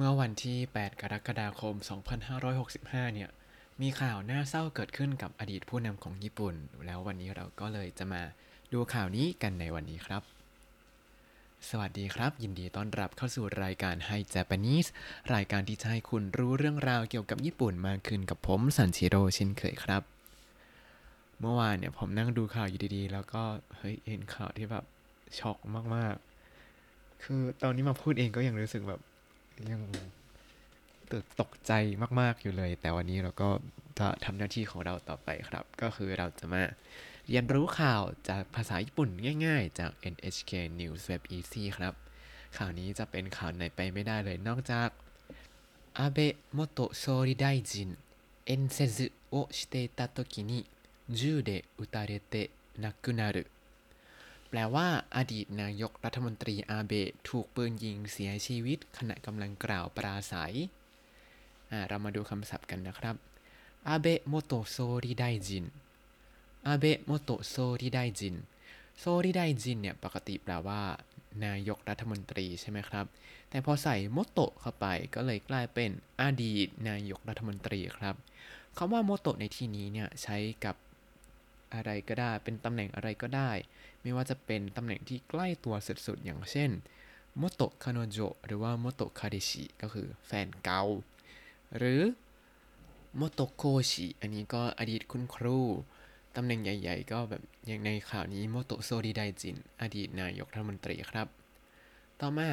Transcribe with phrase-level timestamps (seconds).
[0.00, 1.74] เมื่อวันที่ 8 กรกฎาคม
[2.44, 3.30] 2565 เนี่ย
[3.80, 6.54] มีข่าวน่าเศร้าเกิดขึ้นกับอดีตผู้นำของญี่ปุ่น
[6.86, 8.22] แล้ววันนี้เราก็เลยจะมา
[8.72, 10.22] ดูข่าวนี้กันในวันนี้ครับ
[11.68, 14.88] สวัสดีครับ ยินดีต้อนรับเข้าสู่รายการ Hi Japanese
[15.34, 20.02] รายการที่จะให้คุณรู้เรื่องราวเกี่ยวกับญี่ปุ่นมากขึ้นกับผมสันชิโร่เช่นเคยครับ
[21.40, 23.42] เมื่อวานเนี่ยผมนั่งดูข่าวอยู่ดีๆ แล้วก็
[23.76, 24.84] เฮ้ยเห็นข่าวที่แบบ
[25.38, 25.58] ช็อก
[25.94, 29.00] มากๆ คือตอนนี้มาพูดเองก็ยังรู้สึกแบบ
[29.70, 29.82] ยัง
[31.10, 31.72] ตื่นตกใจ
[32.20, 33.48] มาก ๆ อยู่เลย แต่วันนี้เราก็
[33.98, 36.62] จะทำหน้าที่ของเราต่อไปครับ ก็คือเราจะมา
[37.28, 39.08] เรียนรู้ข่าวจากภาษาญี่ปุ่น
[39.46, 41.94] ง่าย ๆ จาก NHK News Web Easy ครับ
[42.56, 44.88] ข่าวนี้จะเป็นข่าวไหนไปไม่ได้เลยนอกจาก
[45.98, 47.90] อาเบะโมโตะโซริไดจิน
[48.46, 50.60] เอ็นเซซึโอชิเตตะโตกินิ
[51.18, 53.42] 銃で撃たれて亡くなる
[54.48, 60.54] แปลว่าอดีตนายกรัฐมนตรีอาเบะถูกปืนยิงเสียชีวิต ขณะกำลังกล่าวปราศัย
[61.88, 63.16] เรามาดูคำศัพท์กันนะครับ
[63.88, 65.64] 安倍元総理大臣
[66.66, 68.36] 安倍元総理大臣
[68.98, 70.82] 総理大臣 เนี่ยปกติแปลว่า
[71.44, 73.06] นายกรัฐมนตรีใช่ไหมครับ
[73.50, 75.90] แต่พอใส่โมโตเข้าไปก็เลยกลายเป็น
[76.22, 78.14] อดีตนายกรัฐมนตรีครับ
[78.76, 80.76] คำว่าโมโตในที่นี้เนี่ยใช้กับ
[81.74, 83.50] อะไรก็ได้ เป็นตำแหน่งอะไรก็ได้
[84.08, 85.74] ไม่ว่าจะเป็นตำแหน่งที่ใกล้ตัว
[86.06, 86.70] สุดๆ อย่างเช่น
[87.36, 90.82] โมโตะคานโจหรือว่าโมโตะคาเดชิก็คือแฟนเก่า
[91.76, 92.02] หรือ
[93.16, 95.58] โมโตะโคชิอันนี้ก็อดีตคุณครู
[96.36, 101.26] ตำแหน่งใหญ่ๆ ก็แบบอย่างในข่าวนี้โมโตะโซริไดจิน อดีตนายกรัฐมนตรีครับ
[102.20, 102.48] ต่อมา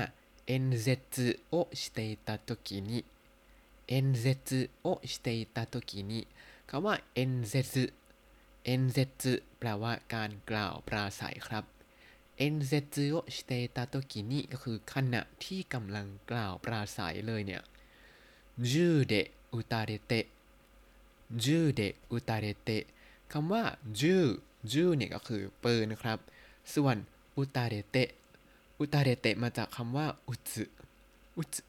[0.46, 6.22] 演説をしていた時に演説をしていた時に
[6.70, 11.64] คำว่า演説 演説แปลว่าการกล่าวปราศรัยครับ
[12.38, 17.64] 演説をしていた時にก็คือขณะที่กำลังกล่าวปราศรัยเลยเนี่ย
[18.72, 20.14] 銃で撃たれて
[21.44, 22.70] 銃で撃たれて
[23.32, 23.64] คำว่า
[24.00, 24.16] จู
[24.72, 26.20] จูเนี่ยก็คือปืนครับ
[26.74, 26.98] ส่วน
[27.38, 27.98] อุตาเรเต
[28.80, 30.64] อุตาเรเตมาจากคำว่าอุจุ
[31.38, 31.62] อุจุ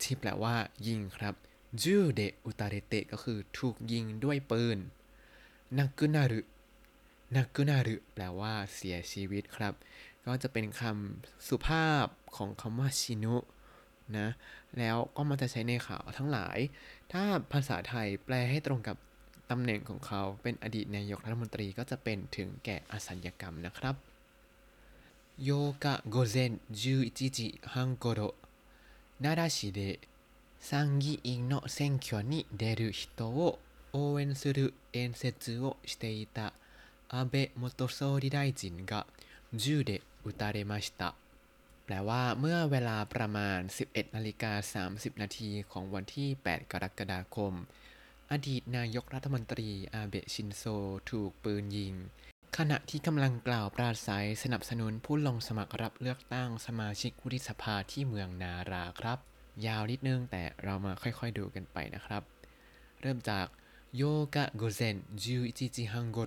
[0.00, 0.54] ที่แปลว่า
[0.86, 1.34] ยิงครับ
[1.82, 4.78] จูเดอุตาเรเตก็คือถูกยิงด้วยปืน
[5.77, 6.41] นักุนารุ
[7.35, 9.73] นักุนารุแปลว่าเสียชีวิตครับ
[10.25, 13.35] ก็จะเป็นคำสุภาพของคำว่าชินุ
[14.17, 14.27] นะ
[14.77, 16.57] แล้วก็มันจะใช้ในข่าวทั้งหลาย
[17.11, 18.97] ถ้าภาษาไทยแปลให้ตรงกับ
[19.51, 23.95] ตำแหน่งของเขาเป็นอดีตนายกรัฐมนตรีก็จะเป็นถึงแก่อสัญญกรรมนะครับ
[25.43, 25.49] โย
[25.83, 26.51] กะโกเซน
[26.81, 27.39] 11時
[27.71, 27.73] 半
[28.03, 28.05] 頃
[29.23, 29.79] 奈良市で
[30.59, 33.59] 参議院の選挙に出る人を
[33.93, 36.53] 応援する 演説をしていた
[37.09, 39.07] 安倍元総理大臣が
[39.53, 41.15] 銃で撃たれました
[41.85, 44.53] แปลว่าเมื่อเวลาประมาณ 11นาฬิกา
[44.87, 47.53] 30 นาทีของวันที่ 8 กรกฎาคม
[48.31, 50.63] อดีตนายกรัฐมนตรีอาเบะชินโซ
[51.09, 51.93] ถูกปืนยิง
[52.57, 59.19] ขณะที่กำลังกล่าวปราศัยสนับสนุนผู้ลงสมัครรับเลือกตั้งสมาชิกวุฒิสภาที่เมืองนาราครับ
[59.67, 62.23] ยาวนิดนึงแต่เรามาค่อยๆดูกันไปนะครับ
[63.01, 63.47] เริ่มจาก
[63.97, 64.03] โย
[64.35, 66.19] กะโกเซน11时半顷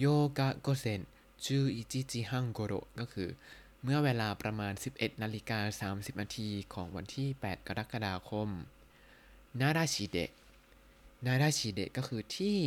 [0.00, 0.04] โย
[0.38, 1.00] กะโกเซน
[1.44, 2.60] 11时半顷
[3.00, 3.28] ก็คือ
[3.82, 8.48] เมื่อเวลาประมาณ 11 นาฬิกา 30 นาทีของวันที่ 8 กรกฎาคม
[9.60, 10.30] นาราชิเดะ
[11.26, 12.58] นาราชิเดะก็คือที่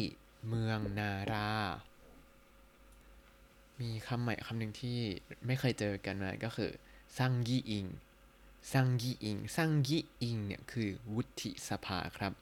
[0.47, 1.51] เมืองนารา
[3.81, 5.00] มีคำใหม่คำหนึ่งที่
[5.45, 6.72] ไม่เคยเจอกันมาก็คือ
[7.17, 7.85] ซังกีอิง
[8.72, 12.34] ซังกีอิงซังกีอิงเนี่ยคือวุฒิสภาครับ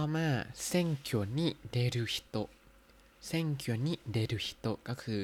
[0.00, 0.28] ต่อมา
[0.66, 2.36] เซ็งเคียวนิเดรุฮิโต
[3.26, 5.22] 選挙に出る人ก็คือ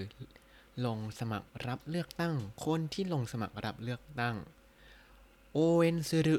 [0.84, 2.34] ลงสมัครรับเลือกตั้ง
[2.65, 4.37] คนที่ลงสมัครรับเลือกตั้ง
[5.53, 6.36] 応援する応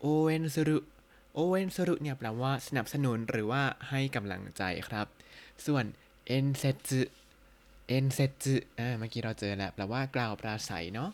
[0.00, 0.78] 援する応
[1.34, 5.06] 援するเนี่ยแปลว่าสนับสนุนหรือว่าให้กำลังใจครับ
[5.66, 5.84] ส่วน
[6.26, 11.10] 演説演説อ่าเมื่อกี้เราเจอแล้วแปลว่ากล่าวปราศรัยเนาะ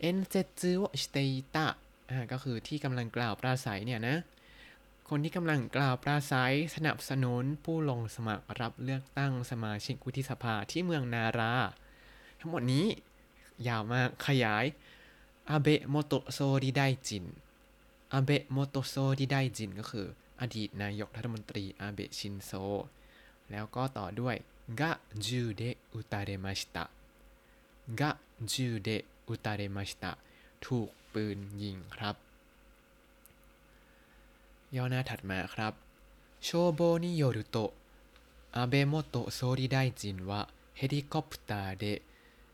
[0.00, 1.18] 演説をしてい
[1.54, 1.66] た
[2.10, 4.18] อ่าก็คือที่กำลังกล่าวปราศรัยเนี่ยนะ
[5.08, 11.54] คนที่กำลังกล่าวปราศรัยสนับสนุนผู้ลงสมัครรับเลือกตั้งสมาชิกวุฒิสภาที่เมืองนารา
[12.40, 12.86] ทั้งหมดนี้
[13.68, 14.64] ยาวมากขยาย
[15.50, 17.24] 安倍元総理大臣安
[18.14, 20.06] 倍元総理大臣ก็คือ
[20.40, 22.52] อดีตนายกรัฐมนตรีอาเบะชินโซ
[23.50, 24.36] แล้วก็ต่อด้วย
[24.80, 24.90] が
[25.26, 28.10] 銃で撃たれましたが
[28.52, 30.12] 銃で撃たれました
[30.64, 32.27] ถูกปืนยิงครับ
[34.75, 35.73] ย่อหน้าถัดมาครับ
[36.43, 37.71] โชโบนิโยรุโตะ
[38.55, 40.31] อาเบะโมโตโซริไดจินは
[40.79, 42.01] ヘリコプターで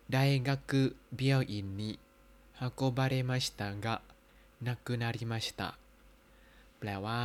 [0.10, 2.00] 大学病院に
[2.60, 4.02] 運ばれましたが
[4.62, 5.70] นักกุนาริมาชิตะ
[6.80, 7.22] แปลว่า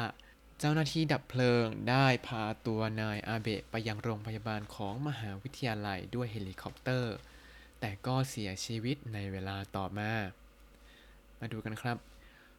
[0.58, 7.14] เจ้าหน้าที่ดับเพลิงได้พาตัวนายอาเบะไปยังโรงพยาบาลของมหาวิทยาลัยด้วยเฮลิคอปเตอร์
[7.80, 10.10] แต่ก็เสียชีวิตในเวลาต่อมา
[11.38, 11.96] มาดูกันครับ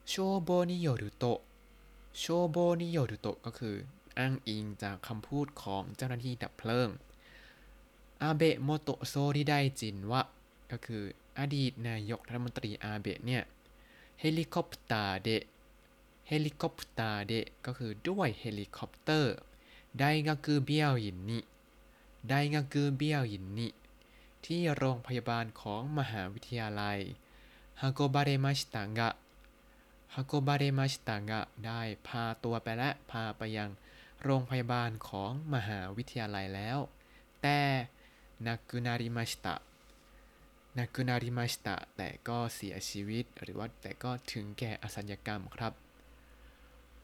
[0.10, 0.14] โช
[0.44, 1.40] โบนิโยรุโตะ
[2.19, 3.77] โชโบนิโยรุโตะก็คือ
[4.19, 6.89] อ้างอิงจากคำพูดของเจ้าหน้าที่ดับเพลิง
[8.23, 10.23] 安倍元総理大臣は
[10.71, 11.05] ก็คือ
[11.39, 13.43] อดีตนายกรัฐมนตรีอาเบะเนี่ย
[14.21, 15.45] ヘリコプターでヘ
[16.29, 19.35] リコプターでก็คือด้วยเฮลิคอปเตอร์
[19.99, 21.39] 大学病院に
[22.29, 23.69] ไดงากุเบียวยินนิ
[24.45, 26.99] ที่โรงพยาบาลของมหาวิทยาลัย
[27.81, 29.11] ฮาโกบาเรมาชิตางกะ
[30.15, 33.71] ฮากบาเรมาชิตังะได้พาตัวไปและพาไปยัง
[34.23, 36.79] โรงพยาบาลของมหาวิทยาลัยแล้ว
[37.43, 37.61] แต่
[38.47, 39.55] นักกุนาริมาชิตะ
[40.79, 45.73] นักกุนาริมาชิตะแต่ก็เสียชีวิตหรือว่าแต่ก็ถึงแก่อสัญญกรรมครับ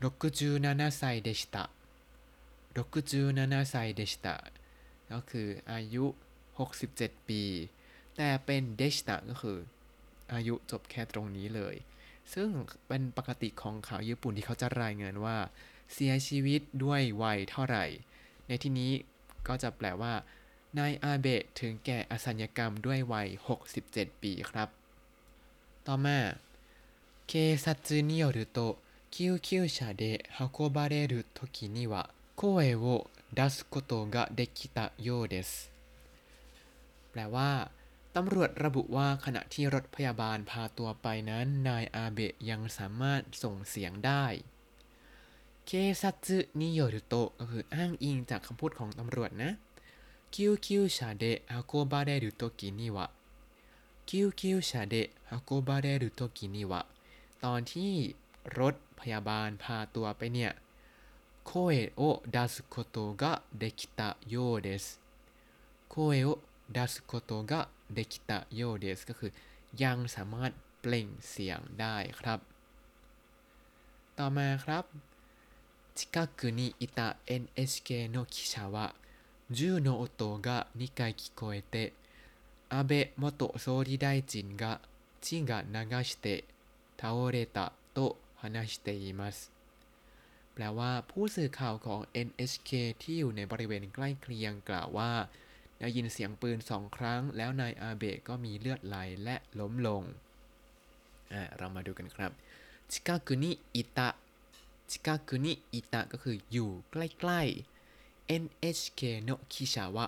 [0.06, 1.64] 67ไซเดชิตะ
[2.86, 4.36] 67ไซเดชิตะ
[5.12, 6.04] ก็คืออายุ
[6.68, 7.42] 67 ปี
[8.16, 9.58] แต่เป็นเดชิตะก็คือ
[10.32, 11.76] อายุจบแค่ตรงนี้เลย
[12.33, 12.49] ซึ่ง
[12.87, 15.37] เป็นปกติของข่าวญี่ปุ่นที่เขาจะรายงานว่า
[15.93, 17.85] เสียชีวิตด้วยวัยเท่าไหร่
[18.47, 18.91] ในที่นี้
[19.47, 20.13] ก็จะแปลว่า
[20.77, 23.27] นายอาเบะถึงแก่อสัญญกรรมด้วยวัย
[23.75, 24.69] 67 ปีครับ
[25.87, 26.19] ต่อมา
[27.31, 27.33] 警
[27.63, 28.57] 察によると
[29.09, 35.71] 救急車で運ばれる時には声を出すことができたようです
[37.11, 37.71] แปลว่า
[38.16, 44.24] ตำรวจระบุว่าขณะที่รถพยาบาลพาตัวไปนั้น นายอาเบะยังสามารถส่งเสียงได้
[45.66, 49.50] 警察によるとก็คืออ้างอิงจากคำพูดของตำรวจนะ
[50.34, 56.80] 救急車で運ばれる時には救急車で運ばれる時には
[57.44, 57.92] ตอนที่
[58.58, 60.50] รถพยาบาลพาตัวไปเนี่ย
[61.46, 62.02] โคเอโอ
[62.34, 64.84] ดัสโคโตะกะเดคิตะโยเดส
[65.90, 66.28] โคเอโอ
[66.76, 67.75] ดัสโคโตะกะ
[69.19, 69.31] คือ
[69.83, 72.39] ยังสามารถเปล่งเสียงได้ครับ
[74.17, 74.85] ต่อมาครับ
[75.93, 78.95] 近くにいた NHK の記者は
[79.51, 81.93] 銃の音が2回聞こえて
[82.69, 84.79] 安倍元総理大臣が
[85.19, 86.45] 血が流して
[86.97, 89.51] 倒れたと話しています
[90.53, 95.11] แปลว่าผู้สื่อข่าวของ NHK ที่อยู่ในบริเวณใกล้เคียงกล่าวว่า
[95.80, 100.02] ได้ยินเสียงปืนสองครั้ง แล้วนายอาเบะก็มีเลือดไหลและล้มลง
[101.56, 102.32] เรามาดูกันครับ
[102.90, 104.08] ชิกาคุนิอิตะ
[104.90, 110.06] ชิกาคุนิอิตะก็คืออยู่ใกล้ๆ NHK โนคิชาวะ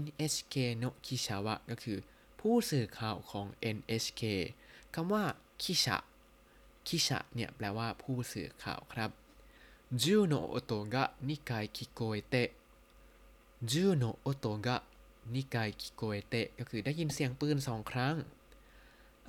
[0.00, 1.98] NHK โนคิชาวะก็คือ
[2.40, 3.46] ผู้สื่อข่าวของ
[3.76, 4.22] NHK
[4.94, 5.24] คำว่า
[5.62, 5.96] คิชะ
[6.86, 9.10] คิชะเนี่ยแปลว่าผู้สื่อข่าวครับ
[10.02, 14.76] 銃の音が2回聞こえて 銃
[15.34, 18.14] の音が2回聞こえてก็คือได้ยินเสียงปืนสองครั้ง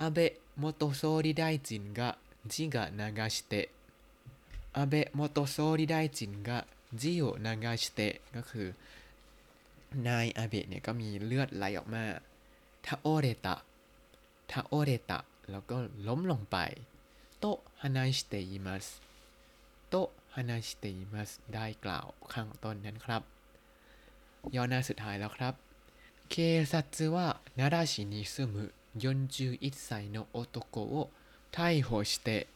[0.00, 2.10] 安倍元総理大臣が
[2.52, 3.66] 血を流して安
[4.76, 8.68] 倍元総理大臣が血を流してก็คือ
[10.08, 12.04] นายอาเบะเนี่ยก็มีเลือดไหลออกมา
[12.86, 15.18] 倒れた倒れた
[15.50, 15.76] แล้วก็
[16.06, 16.56] ล้มลงไป
[17.38, 17.44] と
[17.82, 18.86] 話しています
[19.88, 19.94] と
[20.34, 23.33] 話していますได้กล่าวข้างต้นนั้นครับ
[24.55, 25.53] ย่อหน้าสุดท้ายแล้วครับ
[26.33, 27.17] 警察は
[27.57, 31.09] 奈良市に住む41歳の男を
[31.51, 32.47] 逮捕して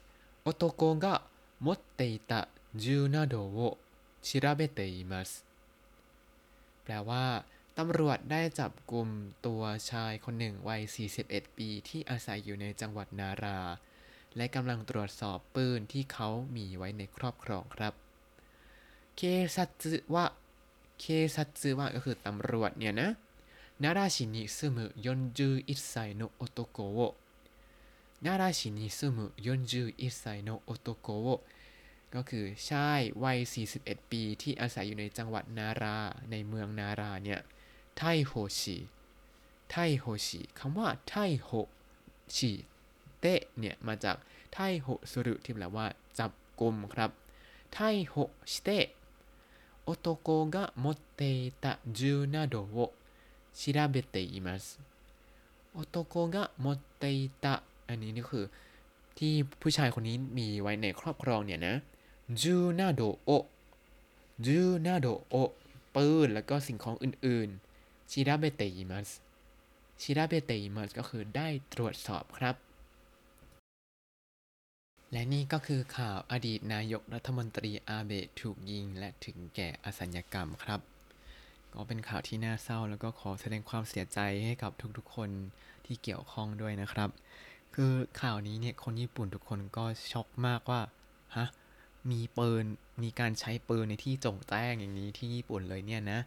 [0.46, 1.24] 男が
[1.60, 3.78] 持っていた銃などを
[4.22, 5.46] 調べています
[6.84, 7.44] แปลว่า
[7.78, 9.08] ตำรวจได้จับกลุ่ม
[9.46, 10.82] ตัวชายคนหนึ่งวัย
[11.20, 13.60] 41 ปีที่อาศัยอยู่ในจังหวัดนารา
[14.38, 17.94] และกำลังตรวจสอบปืนที่เขามีไว้ในครอบครองครับ
[19.18, 19.22] เค
[19.56, 20.25] ซัตสึวะ
[21.00, 23.09] เคซัตซึวะก็คือตำรวจเนี่ยนะ
[23.83, 24.85] 奈良市に住む
[25.37, 29.07] 41歳の男を奈良市に住む
[29.67, 30.71] 41歳の男
[32.14, 33.38] ก็คือชายวัย
[33.75, 35.99] 41 ปีที่อาศัยอยู่ในจังหวัดนารา
[36.31, 37.40] ในเมืองนาราเนี่ย
[37.97, 44.17] 逮捕し 逮捕しคำว่า逮捕してเนี่ย มาจาก
[44.53, 45.87] 逮捕するที่แปลว่า
[46.19, 47.11] จับกลุ่มครับ
[47.73, 48.85] 逮捕して
[49.88, 52.94] 男が持っていた銃などを
[53.54, 54.80] 調べています
[55.75, 58.46] 男が持っていたอันนี้นี่คือ
[59.18, 61.75] ที่ผู้ชายคนนี้มีไว้ในครอบครองเนี่ยนะ
[62.42, 63.30] จูนาโดโอ
[64.46, 65.36] จูนาโดโอ
[65.96, 69.10] ปืนแล้วก็สิ่งของอื่นๆชิราเบเตอิมัส
[70.02, 72.56] ชิราเบเตอิมัสก็คือได้ตรวจสอบครับ
[75.12, 80.81] และนี่ก็คือข่าวอดีตนายกรัฐมนตรีอาเบะถูกยิงและถึงแก่อสัญกรรมครับ
[81.73, 85.31] ก็เป็นข่าวที่น่าเศร้าแล้วก็ขอแสดงความเสียใจให้กับทุกๆคน
[85.87, 87.11] ที่เกี่ยวข้องด้วยนะครับ
[87.75, 90.81] คือข่าวนี้เนี่ยคนญี่ปุ่นทุกคนก็ช็อกมากว่า
[91.37, 91.47] ฮะ
[92.11, 92.65] มีปืน
[93.03, 96.21] มีการใช้ปืนในที่จงแจ้งอย่างนี้ที่ญี่ปุ่นเลยเนี่ยนะ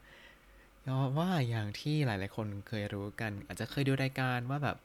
[0.82, 4.78] เพราะว่าอย่างที่หลายๆคนเคยรู้กัน อาจจะเคยดูรายการว่าแบบ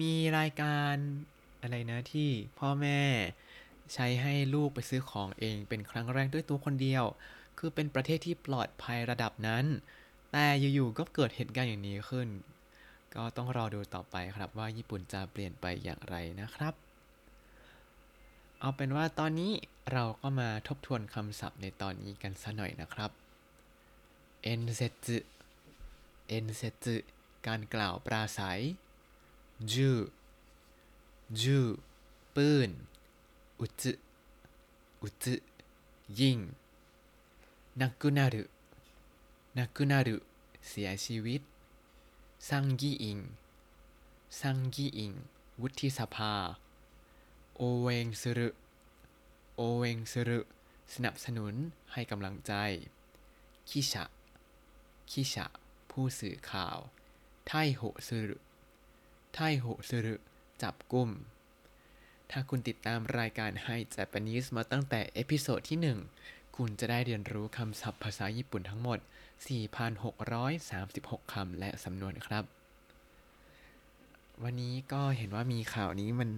[0.00, 0.94] มีรายการ
[1.62, 3.00] อะไรนะที่พ่อแม่
[3.94, 7.04] ใช้ให้ลูกไปซื้อของเองเป็นครั้งแรกด้วยตัวคนเดียว
[7.58, 9.64] คือเป็นประเทศที่ปลอดภัยระดับนั้น
[10.32, 12.28] แต่อยู่ๆก็เกิดเหตุการณ์อย่างนี้ขึ้น
[13.14, 16.74] ก็ต้องรอดูต่อไปครับว่าญี่ปุ่นจะเปลี่ยนไปอย่างไรนะครับ
[18.60, 19.52] เอาเป็นว่าตอนนี้
[19.92, 23.10] เราก็มาทบทวนคำศัพท์ในตอนนี้กันสัหน่อยนะครับ
[24.42, 25.18] เอ็นเซจุ
[26.28, 26.96] เอ็นเซจุ
[27.46, 28.60] การกล่าวปราศัย
[29.72, 29.90] จู
[31.38, 31.58] จู
[32.34, 32.70] ปืน
[33.60, 33.92] อุจุ
[35.02, 35.34] อุจุ
[36.18, 36.38] ยิง
[37.80, 38.44] นักกุนารุ
[39.58, 40.16] นักกุนารุ
[40.68, 41.42] เสียชีวิต
[42.48, 43.18] ซังกีอิง
[44.40, 45.12] ซังกีอิง
[45.60, 46.34] วุฒิสภา
[47.56, 48.48] โอเวงซึรุ
[49.56, 50.40] โอเวงซึรุ
[50.94, 51.54] สนับสนุน
[51.92, 52.52] ให้กำลังใจ
[53.68, 54.04] คิชะ
[55.10, 55.46] คิชะ
[55.90, 56.78] ผู้สื่อข่าว
[57.46, 60.16] 逮捕する 逮捕する
[60.62, 61.10] จับกุม
[62.30, 65.78] ถ้าคุณติดตามรายการให้ Japanese มาตั้งแต่ episode ที่
[66.22, 68.98] 1 คุณจะได้เรียนรู้คำศัพท์ภาษาญี่ปุ่นทั้งหมด
[69.76, 72.44] 4,636 คำและสำนวนครับ
[74.42, 76.30] วันนี้ก็เห็นว่ามีข่าวนี้มัน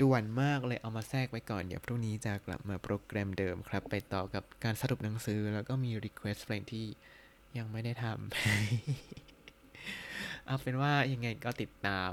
[0.00, 6.86] ด่วนมากเลยเอามาแทรกไว้ก่อน เดี๋ยวพรุ่งนี้จะกลับมาโปรแกรมเดิมครับ ไปต่อกับการสรุปหนังสือ แล้วก็มี Request เพลงที่
[7.56, 8.16] ยังไม่ได้ทำ
[10.46, 12.10] เอาเป็นว่ายังไงก็ติดตาม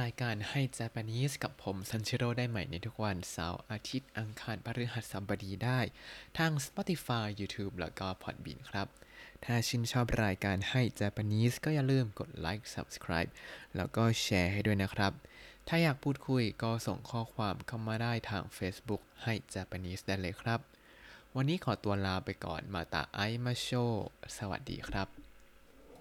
[0.00, 5.80] รายการให้ Japanese กับผมซันชิโร่ได้ใหม่ในทุกวันเสาร์อาทิตย์อังคารพฤหัสบดีได้
[6.38, 8.88] ทาง Spotify YouTube แล้วก็ Podbean ครับ
[9.44, 13.30] ถ้าชื่นชอบรายการให้ Japanese ก็อย่าลืมกดไลค์ Subscribe
[13.76, 15.12] แล้วก็แชร์ให้ด้วยนะครับ
[15.68, 20.60] ถ้าอยากพูดคุยก็ส่งข้อความเข้ามาได้ทาง Facebook ให้ Japanese ได้เลยครับ
[21.36, 23.68] วันนี้ขอตัวลาไปก่อนมาตาไอมาโช
[24.36, 25.25] สวัสดีครับ